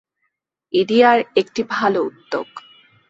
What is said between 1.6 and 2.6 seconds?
ভালো উদ্যোগ।